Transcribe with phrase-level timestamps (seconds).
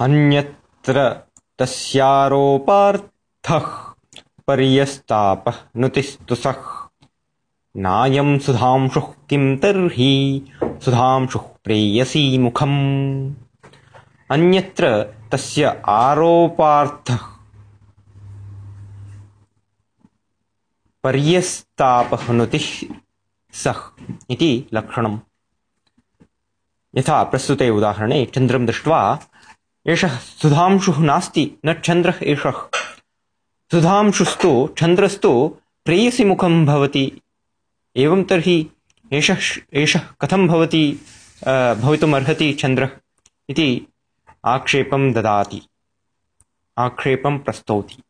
[0.00, 1.20] अन्यत्र
[1.58, 3.94] तस्यारोपार्थः
[4.46, 6.88] पर्यस्तापः नुतिस्तुसः
[7.76, 10.42] नायं सुधांशुः किं तर्हि?
[10.64, 13.34] सुधांशुः प्रेयसी मुखम्।
[14.30, 17.18] अन्यत्र तस्य आरोपार्थः
[21.04, 22.94] पर्यस्तापहनुतिः
[23.52, 23.76] सः
[24.30, 25.18] इति लक्षणम्।
[26.96, 29.18] यथा प्रस्तुते उदाहरणे चन्द्रं दृष्ट्वा
[29.88, 32.58] एषः सुधांशुः नास्ति न चन्द्रः एषः।
[33.70, 35.30] सुधांशुस्तु चन्द्रस्तु
[35.84, 37.04] प्रेयसि मुखं भवति।
[37.96, 38.66] एवं तर्हि
[39.12, 39.38] एषः
[39.72, 40.84] एषः कथं भवति
[41.82, 42.90] भवितुमर्हति चन्द्रः
[43.48, 43.68] इति
[44.44, 45.62] आक्षेपं ददाति।
[46.78, 48.02] आक्षेपं प्रस्तौति